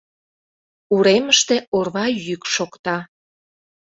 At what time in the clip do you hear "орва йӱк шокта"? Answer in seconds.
1.77-2.97